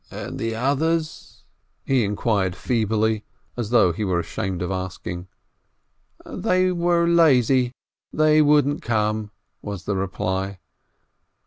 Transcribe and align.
"And 0.09 0.39
the 0.39 0.55
others?" 0.55 1.43
he 1.85 2.03
inquired 2.03 2.55
feebly, 2.55 3.23
as 3.55 3.69
though 3.69 3.91
he 3.91 4.03
were 4.03 4.19
ashamed 4.19 4.63
of 4.63 4.71
asking. 4.71 5.27
"They 6.25 6.71
were 6.71 7.05
lazy, 7.07 7.73
they 8.11 8.41
wouldn't 8.41 8.81
come," 8.81 9.29
was 9.61 9.85
the 9.85 9.95
reply. 9.95 10.57